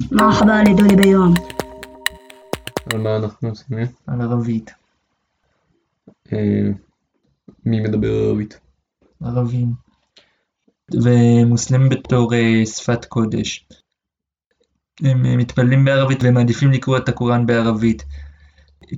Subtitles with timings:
[0.00, 1.34] مرחבה לדולי ביום.
[2.92, 3.78] על מה אנחנו עושים?
[4.06, 4.70] על ערבית.
[6.32, 6.70] אה,
[7.64, 8.60] מי מדבר ערבית?
[9.24, 9.72] ערבים.
[10.94, 13.66] ומוסלמים בתור אה, שפת קודש.
[15.00, 18.04] הם אה, מתפללים בערבית והם מעדיפים לקרוא את הקוראן בערבית,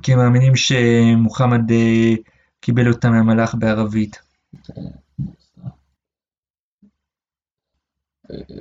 [0.03, 1.63] כי הם מאמינים שמוחמד
[2.61, 4.19] קיבל אותם מהמלאך בערבית.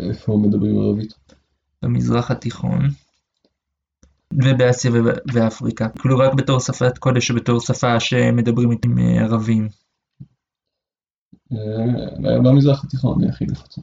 [0.10, 1.39] איפה מדברים ערבית?
[1.82, 2.80] במזרח התיכון
[4.34, 5.90] ובאסיה וב- ואפריקה.
[5.90, 9.70] כאילו רק בתור שפת קודש ובתור שפה שמדברים עם אה, ערבים.
[11.52, 11.57] אה,
[12.44, 13.81] במזרח התיכון הכי נפוצה.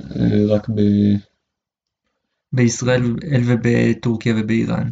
[0.00, 0.80] אה, רק ב...
[2.52, 3.02] בישראל
[3.46, 4.90] ובטורקיה ובאיראן.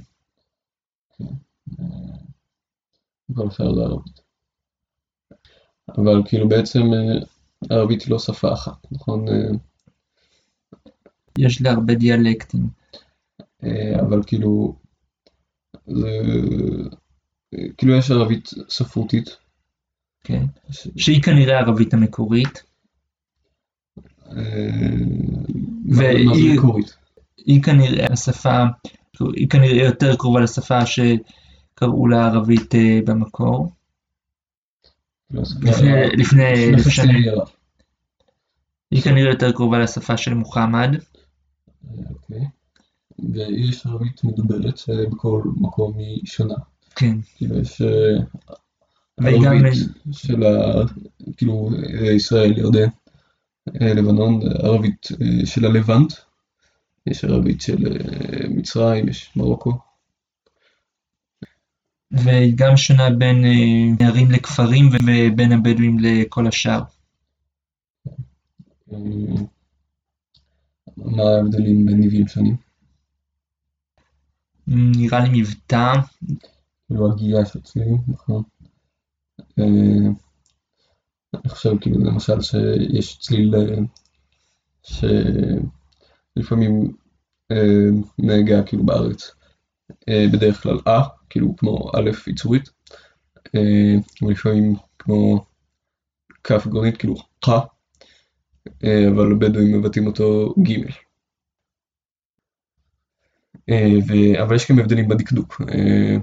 [3.35, 4.21] כל השאר זה ערבית.
[5.89, 6.83] אבל כאילו בעצם
[7.71, 9.25] ערבית היא לא שפה אחת, נכון?
[11.39, 12.67] יש לה הרבה דיאלקטים.
[13.65, 14.77] אה, אבל כאילו,
[15.87, 16.09] זה...
[17.77, 19.37] כאילו יש ערבית ספרותית,
[20.25, 20.45] כן.
[20.71, 22.63] ש- שהיא כנראה הערבית המקורית.
[24.37, 24.41] אה,
[25.91, 26.61] והיא-?
[27.37, 28.63] היא כנראה השפה,
[29.37, 33.73] היא כנראה יותר קרובה לשפה שקראו לה ערבית אה, במקור.
[35.31, 35.93] לא, לפני,
[36.77, 37.49] לפני, ערב.
[38.91, 40.91] היא כנראה יותר קרובה לשפה של מוחמד.
[42.11, 42.47] אוקיי.
[43.33, 46.55] ויש ערבית מדוברת שבכל מקום היא שונה.
[46.97, 47.17] כן.
[47.37, 48.17] כאילו יש אה,
[49.21, 49.73] ערבית
[50.13, 50.83] של ה...
[51.37, 52.89] כאילו אה, ישראל, ירדן,
[53.83, 56.13] אה, לבנון, ערבית אה, של הלבנט,
[57.07, 59.79] יש ערבית של אה, מצרים, יש מרוקו.
[62.11, 66.83] והיא גם שונה בין אה, ערים לכפרים ובין הבדואים לכל השאר.
[70.97, 72.57] מה ההבדלים בין ניבים שונים?
[74.67, 75.93] נראה לי מבטא,
[76.87, 78.43] כאילו הגייה של צלילים, נכון?
[79.59, 80.11] אה,
[81.35, 83.55] אני חושב כאילו למשל שיש צליל
[86.37, 86.93] שלפעמים
[87.51, 87.89] אה,
[88.19, 89.31] נהגה כאילו בארץ
[90.09, 91.01] אה, בדרך כלל אה,
[91.31, 92.71] כאילו כמו א' יצורית,
[94.23, 95.45] ולפעמים כמו
[96.45, 97.61] כ' גרונית כאילו ח, אה,
[98.69, 100.91] אבל הבדואים מבטאים אותו ג'.
[103.71, 105.61] אה, ו- אבל יש גם הבדלים בדקדוק.
[105.61, 106.17] אה,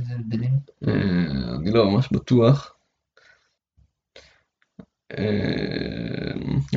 [0.00, 0.50] איזה הבדלים?
[0.88, 2.76] אה, אני לא ממש בטוח.
[5.18, 6.32] אה,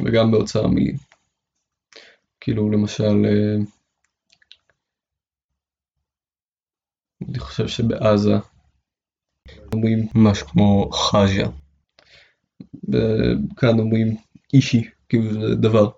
[0.05, 0.95] וגם באוצר המילים.
[2.39, 3.55] כאילו למשל, אה,
[7.29, 8.33] אני חושב שבעזה
[9.73, 11.49] אומרים משהו כמו חאג'ה.
[12.91, 14.15] וכאן אומרים
[14.53, 15.89] אישי, כאילו זה דבר.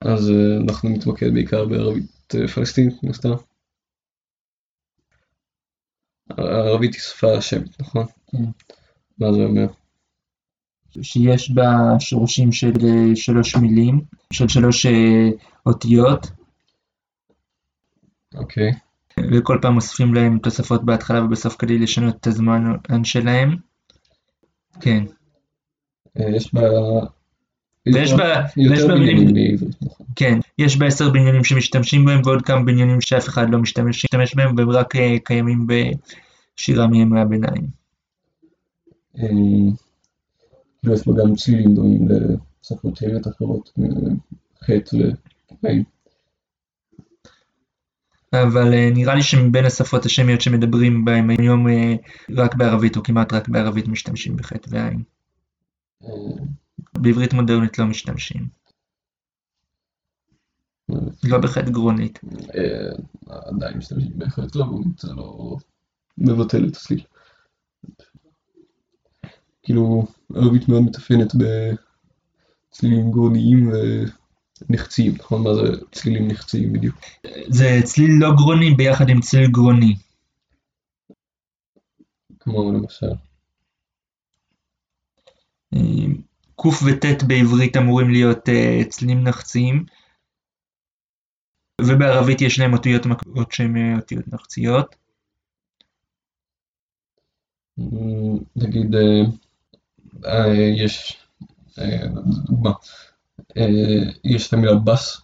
[0.00, 3.28] אז אה, אנחנו נתמקד בעיקר בערבית אה, פלסטינית, מן הסתם.
[6.30, 8.06] הערבית היא שפה שמית, נכון?
[8.30, 8.44] כן.
[9.18, 9.66] מה זה אומר?
[11.02, 14.00] שיש בה שורשים של אה, שלוש מילים,
[14.32, 14.86] של שלוש
[15.66, 16.26] אותיות,
[18.34, 18.72] אוקיי.
[19.32, 22.62] וכל פעם מוסיפים להם תוספות בהתחלה ובסוף כדי לשנות את הזמן
[23.04, 23.56] שלהם.
[24.80, 25.04] כן.
[26.20, 26.60] אה, יש בה...
[27.94, 30.06] ויש בה- ויש בה בניינים בעברית, נכון.
[30.16, 34.34] כן, יש בה עשר בניינים שמשתמשים בהם ועוד כמה בניינים שאף אחד לא משתמש, משתמש
[34.34, 37.66] בהם והם רק אה, קיימים בשירה מימי הביניים.
[39.18, 39.28] אה,
[40.80, 42.08] כאילו יש בה גם צלילים דומים
[42.62, 43.72] לשפות שמיות אחרות,
[44.64, 44.96] חטא
[45.62, 45.82] ועין.
[48.42, 51.94] אבל אה, נראה לי שמבין השפות השמיות שמדברים בהם היום אה,
[52.30, 55.02] רק בערבית או כמעט רק בערבית משתמשים בחטא ועין.
[56.94, 58.48] בעברית מודרנית לא משתמשים.
[61.24, 62.20] לא בחטא גרונית.
[62.54, 62.96] אה,
[63.26, 64.66] עדיין משתמשים בהחלט לא,
[64.98, 65.56] זה לא
[66.18, 67.04] מבטל את הסליל.
[69.62, 73.70] כאילו, ערבית מאוד מתאפיינת בצלילים גרוניים
[74.62, 75.42] ונחציים, נכון?
[75.42, 76.96] מה זה צלילים נחציים בדיוק?
[77.48, 79.94] זה צליל לא גרוני ביחד עם צליל גרוני.
[82.40, 83.12] כמו למשל,
[85.74, 86.06] אה,
[86.56, 89.84] ק' וט' בעברית אמורים להיות אה, צלילים נחציים,
[91.80, 94.96] ובערבית יש להם אותיות מקבילות שהן אה, אותיות נחציות.
[97.78, 98.94] אמ, נגיד,
[100.24, 100.54] אה,
[100.84, 101.22] יש,
[102.46, 102.70] דוגמה,
[104.24, 105.20] יש את המילה בס,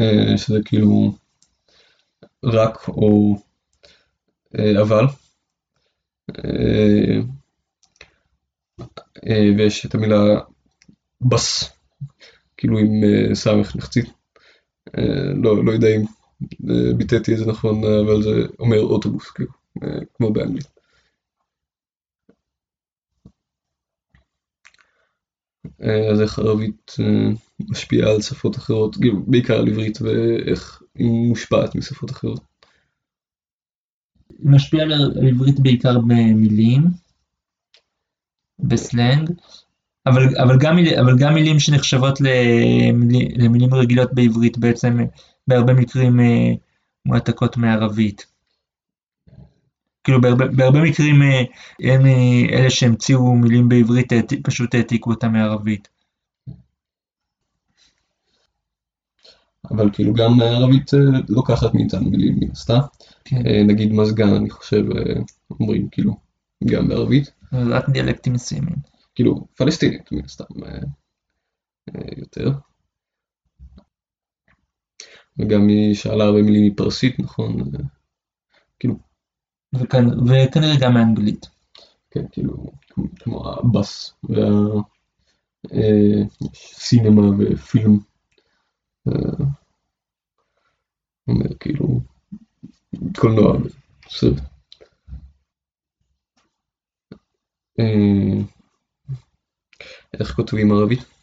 [0.00, 1.12] אה, שזה כאילו
[2.44, 3.36] רק או
[4.58, 5.04] אה, אבל,
[6.38, 7.20] אה,
[9.28, 10.40] אה, ויש את המילה
[11.20, 11.72] בס,
[12.56, 12.90] כאילו עם
[13.34, 14.06] סמך נחצית.
[15.42, 16.02] לא, לא יודע אם
[16.96, 19.50] ביטאתי את זה נכון, אבל זה אומר אוטובוס, כאילו,
[20.14, 20.75] כמו באנגלית.
[25.80, 26.92] אז איך ערבית
[27.60, 28.96] משפיעה על שפות אחרות,
[29.26, 32.40] בעיקר על עברית ואיך היא מושפעת משפות אחרות.
[34.38, 36.82] היא משפיעה על עברית בעיקר במילים,
[38.58, 39.30] בסלנג,
[40.06, 44.98] אבל, אבל, גם, אבל גם מילים שנחשבות למילים, למילים רגילות בעברית בעצם
[45.46, 46.52] בהרבה מקרים אה,
[47.06, 48.35] מועתקות מערבית.
[50.06, 51.42] כאילו בהרבה, בהרבה מקרים אה,
[51.80, 54.12] הם אה, אלה שהמציאו מילים בעברית
[54.42, 55.88] פשוט העתיקו אותם מערבית.
[59.70, 60.90] אבל כאילו גם ערבית
[61.28, 62.78] לוקחת מאיתנו מילים מן הסתם.
[63.24, 63.42] כן.
[63.66, 64.84] נגיד מזגן אני חושב
[65.60, 66.16] אומרים כאילו
[66.64, 67.30] גם בערבית.
[67.52, 68.76] רק דיאלקטים מסוימים.
[69.14, 70.44] כאילו פלסטינית מן הסתם
[72.16, 72.52] יותר.
[75.38, 77.56] וגם היא שאלה הרבה מילים מפרסית נכון?
[79.74, 81.46] וכנראה גם מאנגלית.
[82.10, 82.72] כן, כאילו,
[83.18, 84.14] כמו הבאס
[85.64, 87.98] והסינמה אה, ופילם.
[89.08, 89.44] אה,
[91.28, 92.00] אומר כאילו,
[93.16, 93.56] קולנוע,
[94.08, 94.42] סרט.
[97.80, 98.42] אה,
[100.20, 101.15] איך כותבים ערבית?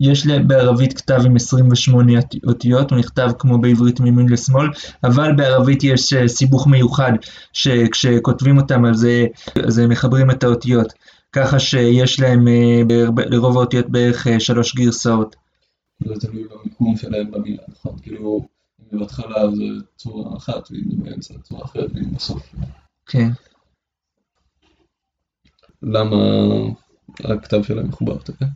[0.00, 2.12] יש בערבית כתב עם 28
[2.46, 4.68] אותיות, הוא נכתב כמו בעברית מימין לשמאל,
[5.04, 7.12] אבל בערבית יש אה, סיבוך מיוחד,
[7.52, 9.06] שכשכותבים אותם אז,
[9.66, 10.92] אז מחברים את האותיות,
[11.32, 12.82] ככה שיש להם אה,
[13.26, 15.36] לרוב האותיות בערך אה, שלוש גרסאות.
[16.04, 17.96] זה תלוי במיקום שלהם במילה, נכון?
[18.02, 18.48] כאילו,
[18.92, 19.64] אם בהתחלה זה
[19.96, 22.54] צורה אחת, ואם באמצע צורה אחרת, ואם בסוף.
[23.06, 23.28] כן.
[25.82, 26.16] למה
[27.24, 28.46] הכתב שלהם מחובר, אתה יודע?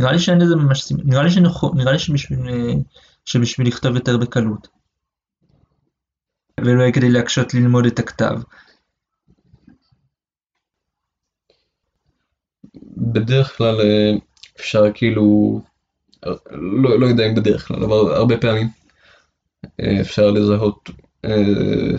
[0.00, 2.38] נראה לי שאין לזה ממש סימן, נראה לי, שנכון, נראה לי שבשביל,
[3.24, 4.68] שבשביל לכתוב יותר בקלות.
[6.60, 8.40] ולא יהיה כדי להקשות ללמוד את הכתב.
[12.96, 14.12] בדרך כלל אה,
[14.60, 15.60] אפשר כאילו,
[16.82, 18.68] לא, לא יודע אם בדרך כלל, אבל הרבה פעמים
[19.80, 20.90] אה, אפשר לזהות
[21.24, 21.96] אה,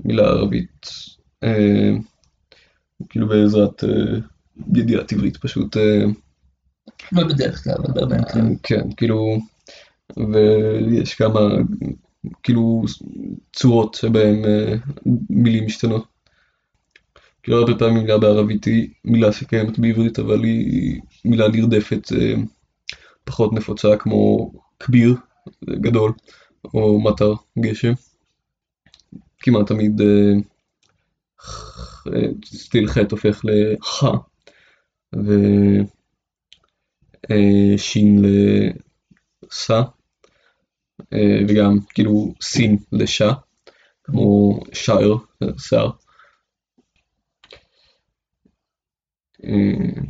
[0.00, 0.86] מילה ערבית,
[1.42, 1.90] אה,
[3.08, 4.18] כאילו בעזרת אה,
[4.74, 5.76] ידיעת עברית פשוט.
[5.76, 6.04] אה,
[7.12, 8.56] לא בדרך כלל, אבל בהרבה מקרים.
[8.62, 9.38] כן, כאילו,
[10.32, 11.40] ויש כמה,
[12.42, 12.82] כאילו,
[13.52, 14.74] צורות שבהן אה,
[15.30, 16.04] מילים משתנות.
[17.42, 22.34] כאילו הרבה פעמים מילה בערבית היא מילה שקיימת בעברית, אבל היא מילה נרדפת אה,
[23.24, 25.14] פחות נפוצה כמו כביר,
[25.64, 26.12] גדול,
[26.74, 27.92] או מטר, גשם.
[29.38, 30.32] כמעט תמיד אה,
[32.44, 34.04] סטיל ח' הופך לח,
[35.14, 35.82] אה,
[37.76, 38.22] שין
[39.42, 39.82] לסה,
[41.12, 43.32] אה, וגם כאילו סין לשה,
[44.04, 45.14] כמו שער,
[45.58, 45.90] שיער.
[49.44, 50.02] אה,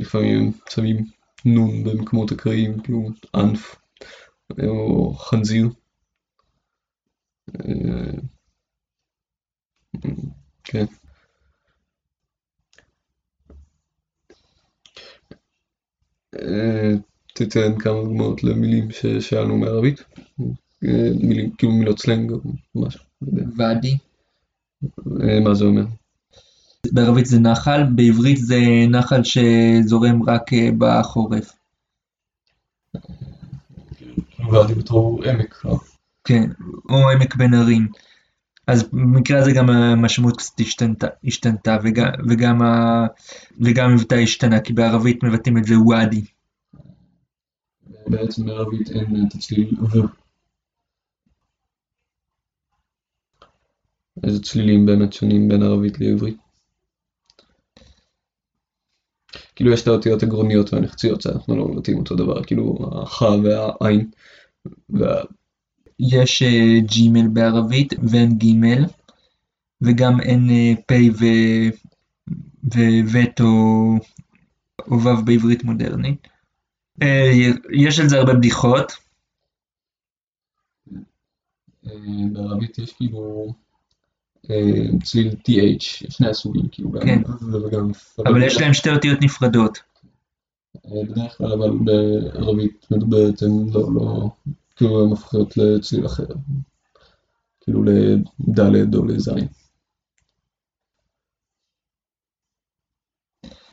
[0.00, 0.96] לפעמים שמים
[1.44, 3.76] נון במקומות אקראיים, כאילו אנף,
[4.62, 5.68] או חנזיר.
[10.64, 10.84] כן.
[17.34, 20.04] תיתן כמה דוגמאות למילים ששאלנו מערבית,
[21.22, 22.38] מילים, כאילו מילות סלנג או
[22.74, 23.00] משהו.
[23.56, 23.96] ואדי.
[25.22, 25.84] אה, מה זה אומר?
[26.92, 31.52] בערבית זה נחל, בעברית זה נחל שזורם רק אה, בחורף.
[34.52, 35.78] ואדי בתור עמק, לא?
[36.24, 36.50] כן,
[36.88, 37.88] או עמק בין ערים.
[38.66, 42.10] אז במקרה הזה גם המשמעות קצת השתנתה, השתנתה וגם,
[43.60, 46.24] וגם, המבטא השתנה, כי בערבית מבטאים את זה וואדי.
[48.06, 49.98] בעצם בערבית אין את הצליל ו.
[54.24, 56.36] איזה צלילים באמת שונים בין ערבית לעברית?
[59.54, 64.10] כאילו יש את האותיות הגרוניות והנחציות שאנחנו לא מבטאים אותו דבר, כאילו הח והעין
[64.90, 65.22] וה...
[66.00, 68.84] יש אה, ג'ימל בערבית ואין גימל,
[69.80, 70.92] וגם אין אה, פ'
[72.72, 73.40] וו'
[74.90, 76.28] או ו' בעברית מודרנית.
[77.02, 77.32] אה,
[77.72, 78.92] יש על זה הרבה בדיחות.
[82.32, 83.54] בערבית יש כאילו
[85.02, 87.22] צליל TH, שני הסוגים, כאילו כן.
[87.64, 87.90] וגם...
[88.26, 89.78] אבל יש להם שתי אותיות נפרדות.
[90.84, 94.30] בדרך כלל אבל בערבית מדוברת הם לא, לא,
[94.76, 96.26] כאילו הן הופכות לצליל אחר,
[97.60, 99.30] כאילו לד' או לז'.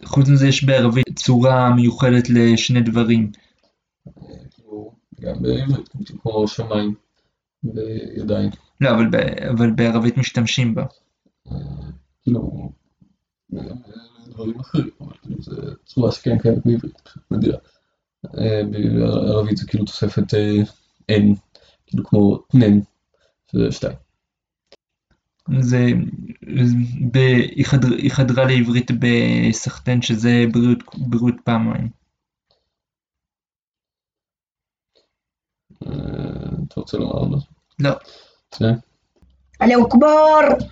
[0.06, 3.32] חוץ מזה יש בערבית צורה מיוחדת לשני דברים.
[4.52, 5.90] כאילו, גם בעברית,
[6.22, 6.96] כמו שמיים
[7.64, 8.50] וידיים.
[8.82, 9.16] לא, אבל, ב,
[9.50, 10.86] אבל בערבית משתמשים בה.
[12.22, 12.72] כאילו,
[14.28, 15.56] דברים אחרים, אבל כאילו זה
[15.86, 17.58] צורה שכן קיימת בעברית, נדירה.
[18.72, 20.34] בערבית זה כאילו תוספת
[21.12, 21.36] N,
[21.88, 22.80] כאילו כמו נן,
[23.52, 23.98] שזה שתיים.
[25.60, 25.88] זה,
[27.12, 27.18] ב,
[27.56, 31.90] היא, חדר, היא חדרה לעברית בסחטן שזה בריאות, בריאות פעמיים.
[36.68, 37.52] אתה רוצה לומר משהו?
[37.80, 37.92] לא.
[38.52, 38.74] כן.
[39.62, 40.66] אללה אכבר!